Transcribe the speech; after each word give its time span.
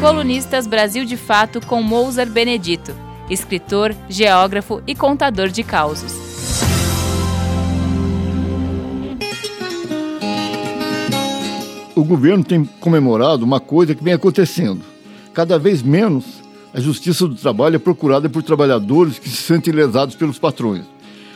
Colunistas 0.00 0.66
Brasil 0.66 1.04
de 1.04 1.14
Fato 1.14 1.60
com 1.60 1.82
Mozart 1.82 2.30
Benedito, 2.30 2.90
escritor, 3.28 3.94
geógrafo 4.08 4.82
e 4.86 4.94
contador 4.94 5.48
de 5.48 5.62
causos. 5.62 6.14
O 11.94 12.02
governo 12.02 12.42
tem 12.42 12.64
comemorado 12.64 13.44
uma 13.44 13.60
coisa 13.60 13.94
que 13.94 14.02
vem 14.02 14.14
acontecendo. 14.14 14.80
Cada 15.34 15.58
vez 15.58 15.82
menos 15.82 16.24
a 16.72 16.80
justiça 16.80 17.28
do 17.28 17.34
trabalho 17.34 17.76
é 17.76 17.78
procurada 17.78 18.26
por 18.26 18.42
trabalhadores 18.42 19.18
que 19.18 19.28
se 19.28 19.36
sentem 19.36 19.74
lesados 19.74 20.14
pelos 20.14 20.38
patrões. 20.38 20.86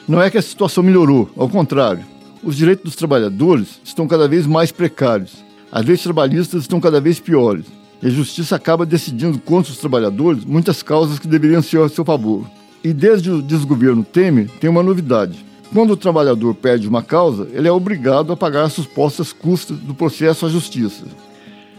Não 0.09 0.23
é 0.23 0.31
que 0.31 0.39
a 0.39 0.43
situação 0.43 0.83
melhorou, 0.83 1.29
ao 1.37 1.51
contrário. 1.51 2.03
Os 2.43 2.57
direitos 2.57 2.85
dos 2.85 2.97
trabalhadores 2.97 3.79
estão 3.85 4.09
cada 4.09 4.27
vez 4.27 4.47
mais 4.47 4.73
precários. 4.73 5.45
As 5.71 5.85
leis 5.85 6.03
trabalhistas 6.03 6.63
estão 6.63 6.81
cada 6.81 6.99
vez 6.99 7.21
piores. 7.21 7.67
E 8.05 8.09
a 8.09 8.11
justiça 8.11 8.55
acaba 8.55 8.85
decidindo 8.85 9.39
contra 9.39 9.73
os 9.73 9.79
trabalhadores 9.79 10.45
muitas 10.45 10.83
causas 10.83 11.19
que 11.19 11.27
deveriam 11.27 11.63
ser 11.63 11.81
a 11.81 11.89
seu 11.89 12.05
favor. 12.05 12.47
E 12.85 12.93
desde 12.93 13.31
o 13.31 13.41
desgoverno 13.41 14.05
Temer, 14.05 14.51
tem 14.61 14.69
uma 14.69 14.83
novidade. 14.83 15.43
Quando 15.73 15.93
o 15.93 15.97
trabalhador 15.97 16.55
perde 16.55 16.87
uma 16.87 17.03
causa, 17.03 17.49
ele 17.51 17.67
é 17.67 17.73
obrigado 17.73 18.31
a 18.31 18.37
pagar 18.37 18.65
as 18.65 18.75
supostas 18.75 19.33
custas 19.33 19.79
do 19.79 19.95
processo 19.95 20.45
à 20.45 20.51
justiça. 20.51 21.07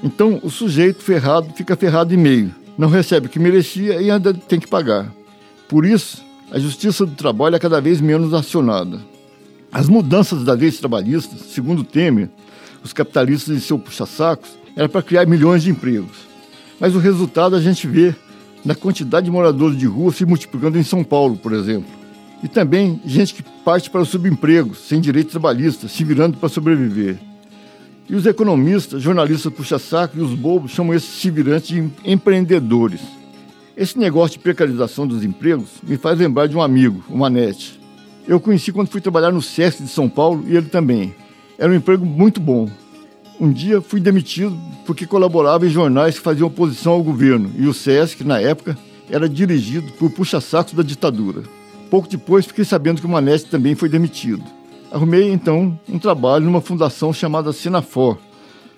Então, 0.04 0.40
o 0.42 0.50
sujeito 0.50 1.04
ferrado 1.04 1.54
fica 1.56 1.76
ferrado 1.76 2.12
e 2.12 2.18
meio, 2.18 2.54
não 2.76 2.90
recebe 2.90 3.28
o 3.28 3.30
que 3.30 3.38
merecia 3.38 4.02
e 4.02 4.10
ainda 4.10 4.34
tem 4.34 4.60
que 4.60 4.68
pagar. 4.68 5.14
Por 5.70 5.86
isso, 5.86 6.26
a 6.52 6.58
justiça 6.58 7.06
do 7.06 7.14
trabalho 7.14 7.56
é 7.56 7.60
cada 7.60 7.80
vez 7.80 8.02
menos 8.02 8.34
acionada. 8.34 9.00
As 9.72 9.88
mudanças 9.88 10.44
das 10.44 10.60
leis 10.60 10.80
trabalhistas, 10.80 11.42
segundo 11.52 11.84
Temer, 11.84 12.30
os 12.84 12.94
capitalistas 12.94 13.56
e 13.56 13.62
seus 13.62 13.80
puxa-sacos, 13.80 14.65
era 14.76 14.90
para 14.90 15.02
criar 15.02 15.26
milhões 15.26 15.64
de 15.64 15.72
empregos. 15.72 16.28
Mas 16.80 16.96
o 16.96 17.00
resultado 17.00 17.56
a 17.56 17.62
gente 17.62 17.88
vê 17.88 18.14
na 18.64 18.76
quantidade 18.76 19.26
de 19.26 19.32
moradores 19.32 19.78
de 19.78 19.86
rua 19.86 20.12
se 20.12 20.26
multiplicando 20.26 20.78
em 20.78 20.84
São 20.84 21.04
Paulo, 21.04 21.38
por 21.38 21.54
exemplo. 21.54 21.90
E 22.44 22.48
também 22.48 23.00
gente 23.06 23.34
que 23.34 23.44
parte 23.64 23.90
para 23.90 24.02
o 24.02 24.06
subemprego, 24.06 24.76
sem 24.76 25.00
direito 25.00 25.32
trabalhista, 25.32 25.88
se 25.88 26.04
virando 26.04 26.38
para 26.38 26.50
sobreviver. 26.50 27.18
E 28.10 28.16
os 28.16 28.26
economistas, 28.26 29.02
jornalistas 29.02 29.52
puxa-saco 29.52 30.18
e 30.18 30.22
os 30.22 30.34
bobos 30.34 30.72
chamam 30.72 30.94
esses 30.94 31.10
se 31.10 31.32
virantes 31.32 31.70
de 31.70 31.90
empreendedores. 32.04 33.02
Esse 33.76 33.98
negócio 33.98 34.38
de 34.38 34.44
precarização 34.44 35.08
dos 35.08 35.24
empregos 35.24 35.70
me 35.84 35.98
faz 35.98 36.20
lembrar 36.20 36.48
de 36.48 36.56
um 36.56 36.62
amigo, 36.62 37.04
o 37.10 37.18
Manete. 37.18 37.80
Eu 38.28 38.40
conheci 38.40 38.72
quando 38.72 38.90
fui 38.90 39.02
trabalhar 39.02 39.32
no 39.32 39.42
SESC 39.42 39.84
de 39.84 39.90
São 39.90 40.08
Paulo 40.08 40.44
e 40.48 40.56
ele 40.56 40.68
também. 40.68 41.16
Era 41.58 41.72
um 41.72 41.76
emprego 41.76 42.06
muito 42.06 42.40
bom. 42.40 42.70
Um 43.40 43.52
dia 43.52 43.82
fui 43.82 44.00
demitido 44.00 44.58
porque 44.86 45.06
colaborava 45.06 45.66
em 45.66 45.70
jornais 45.70 46.16
que 46.16 46.24
faziam 46.24 46.48
oposição 46.48 46.94
ao 46.94 47.04
governo 47.04 47.52
e 47.58 47.68
o 47.68 47.74
SESC, 47.74 48.24
na 48.24 48.40
época, 48.40 48.78
era 49.10 49.28
dirigido 49.28 49.92
por 49.94 50.10
puxa-sacos 50.10 50.74
da 50.74 50.84
ditadura. 50.84 51.44
Pouco 51.90 52.08
depois 52.08 52.46
fiquei 52.46 52.64
sabendo 52.64 53.02
que 53.02 53.08
o 53.08 53.10
Manete 53.10 53.46
também 53.46 53.76
foi 53.76 53.90
demitido. 53.90 54.44
Arrumei 54.90 55.30
então 55.32 55.78
um 55.90 56.00
trabalho 56.00 56.46
numa 56.46 56.62
fundação 56.62 57.12
chamada 57.12 57.52
Senafor, 57.52 58.18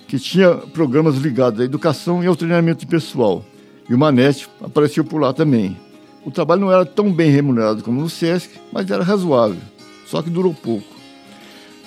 que 0.08 0.17
tinha 0.17 0.55
programas 0.55 1.17
ligados 1.17 1.59
à 1.59 1.63
educação 1.63 2.23
e 2.23 2.28
ao 2.28 2.35
treinamento 2.35 2.80
de 2.80 2.88
pessoal. 2.88 3.45
E 3.88 3.94
o 3.94 3.97
Manete 3.97 4.50
apareceu 4.61 5.03
por 5.03 5.22
lá 5.22 5.33
também. 5.33 5.78
O 6.25 6.31
trabalho 6.31 6.61
não 6.61 6.72
era 6.72 6.85
tão 6.85 7.13
bem 7.13 7.30
remunerado 7.30 7.83
como 7.83 8.02
no 8.02 8.09
SESC, 8.09 8.59
mas 8.73 8.89
era 8.89 9.03
razoável, 9.03 9.61
só 10.08 10.22
que 10.22 10.30
durou 10.30 10.53
pouco. 10.53 10.95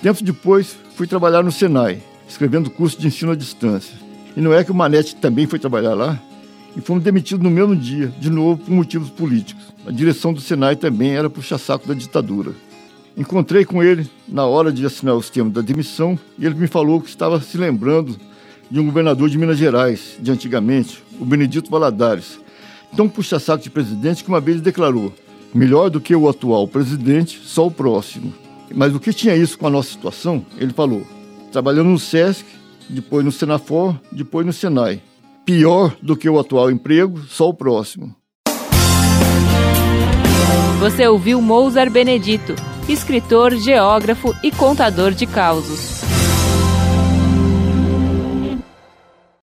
Tempo 0.01 0.23
depois, 0.23 0.75
fui 0.95 1.05
trabalhar 1.05 1.43
no 1.43 1.51
Senai, 1.51 2.01
escrevendo 2.31 2.69
curso 2.69 2.99
de 2.99 3.07
ensino 3.07 3.31
à 3.31 3.35
distância. 3.35 3.95
E 4.35 4.41
não 4.41 4.53
é 4.53 4.63
que 4.63 4.71
o 4.71 4.75
Manete 4.75 5.15
também 5.15 5.45
foi 5.45 5.59
trabalhar 5.59 5.93
lá? 5.93 6.19
E 6.75 6.79
fomos 6.79 7.03
demitidos 7.03 7.43
no 7.43 7.51
mesmo 7.51 7.75
dia, 7.75 8.07
de 8.19 8.29
novo 8.29 8.63
por 8.63 8.71
motivos 8.71 9.09
políticos. 9.09 9.63
A 9.85 9.91
direção 9.91 10.31
do 10.31 10.39
Senai 10.39 10.75
também 10.75 11.11
era 11.11 11.29
puxa-saco 11.29 11.87
da 11.87 11.93
ditadura. 11.93 12.53
Encontrei 13.17 13.65
com 13.65 13.83
ele 13.83 14.09
na 14.27 14.45
hora 14.45 14.71
de 14.71 14.85
assinar 14.85 15.15
os 15.15 15.29
termos 15.29 15.53
da 15.53 15.61
demissão 15.61 16.17
e 16.39 16.45
ele 16.45 16.55
me 16.55 16.67
falou 16.67 17.01
que 17.01 17.09
estava 17.09 17.41
se 17.41 17.57
lembrando 17.57 18.15
de 18.69 18.79
um 18.79 18.85
governador 18.85 19.29
de 19.29 19.37
Minas 19.37 19.57
Gerais, 19.57 20.17
de 20.17 20.31
antigamente, 20.31 21.03
o 21.19 21.25
Benedito 21.25 21.69
Valadares, 21.69 22.39
tão 22.95 23.09
puxa-saco 23.09 23.61
de 23.61 23.69
presidente 23.69 24.23
que 24.23 24.29
uma 24.29 24.39
vez 24.39 24.61
declarou: 24.61 25.13
melhor 25.53 25.89
do 25.89 25.99
que 25.99 26.15
o 26.15 26.29
atual 26.29 26.65
presidente, 26.69 27.41
só 27.43 27.67
o 27.67 27.71
próximo. 27.71 28.33
Mas 28.73 28.95
o 28.95 28.99
que 28.99 29.11
tinha 29.11 29.35
isso 29.35 29.59
com 29.59 29.67
a 29.67 29.69
nossa 29.69 29.91
situação? 29.91 30.45
Ele 30.57 30.71
falou: 30.71 31.05
trabalhando 31.51 31.89
no 31.89 31.99
SESC, 31.99 32.45
depois 32.89 33.23
no 33.23 33.31
Senafor, 33.31 33.95
depois 34.11 34.45
no 34.45 34.53
Senai. 34.53 35.01
Pior 35.45 35.95
do 36.01 36.15
que 36.15 36.29
o 36.29 36.39
atual 36.39 36.71
emprego, 36.71 37.19
só 37.27 37.49
o 37.49 37.53
próximo. 37.53 38.15
Você 40.79 41.07
ouviu 41.07 41.41
Mozart 41.41 41.91
Benedito, 41.91 42.55
escritor, 42.89 43.55
geógrafo 43.55 44.33
e 44.43 44.51
contador 44.51 45.11
de 45.11 45.27
causos. 45.27 46.01